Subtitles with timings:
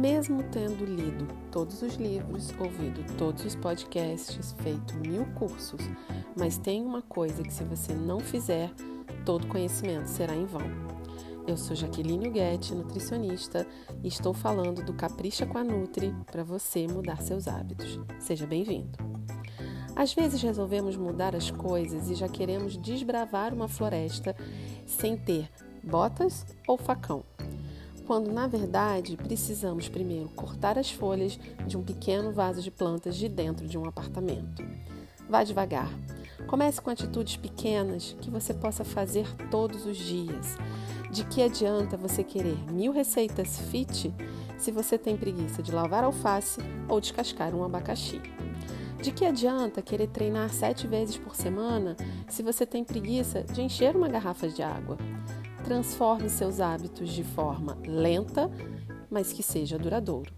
[0.00, 5.82] Mesmo tendo lido todos os livros, ouvido todos os podcasts, feito mil cursos,
[6.34, 8.72] mas tem uma coisa que se você não fizer,
[9.26, 10.62] todo conhecimento será em vão.
[11.46, 13.66] Eu sou Jaqueline Guetti, nutricionista,
[14.02, 18.00] e estou falando do Capricha com a Nutri para você mudar seus hábitos.
[18.18, 18.98] Seja bem-vindo.
[19.94, 24.34] Às vezes resolvemos mudar as coisas e já queremos desbravar uma floresta
[24.86, 25.50] sem ter
[25.84, 27.22] botas ou facão
[28.10, 33.28] quando na verdade precisamos primeiro cortar as folhas de um pequeno vaso de plantas de
[33.28, 34.64] dentro de um apartamento.
[35.28, 35.88] Vá devagar.
[36.48, 40.56] Comece com atitudes pequenas que você possa fazer todos os dias.
[41.12, 44.12] De que adianta você querer mil receitas fit
[44.58, 48.20] se você tem preguiça de lavar alface ou descascar um abacaxi?
[49.00, 51.96] De que adianta querer treinar sete vezes por semana
[52.28, 54.98] se você tem preguiça de encher uma garrafa de água?
[55.64, 58.50] Transforme seus hábitos de forma lenta,
[59.10, 60.32] mas que seja duradouro.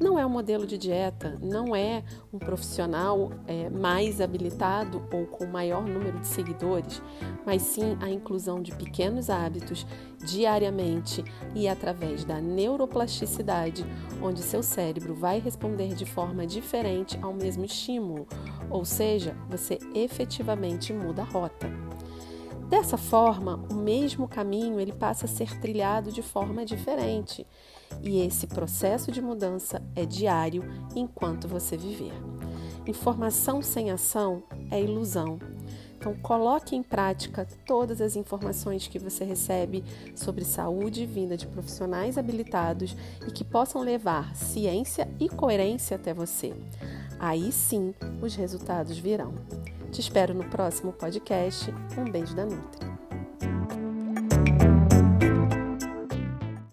[0.00, 5.46] Não é um modelo de dieta, não é um profissional é, mais habilitado ou com
[5.46, 7.00] maior número de seguidores,
[7.46, 9.86] mas sim a inclusão de pequenos hábitos
[10.18, 13.86] diariamente e através da neuroplasticidade,
[14.20, 18.26] onde seu cérebro vai responder de forma diferente ao mesmo estímulo,
[18.68, 21.81] ou seja, você efetivamente muda a rota.
[22.72, 27.46] Dessa forma, o mesmo caminho ele passa a ser trilhado de forma diferente.
[28.02, 30.64] E esse processo de mudança é diário
[30.96, 32.14] enquanto você viver.
[32.86, 35.38] Informação sem ação é ilusão.
[35.98, 39.84] Então, coloque em prática todas as informações que você recebe
[40.16, 42.96] sobre saúde vinda de profissionais habilitados
[43.28, 46.54] e que possam levar ciência e coerência até você.
[47.18, 49.34] Aí sim, os resultados virão.
[49.92, 51.68] Te espero no próximo podcast.
[51.98, 52.91] Um beijo da Nutri.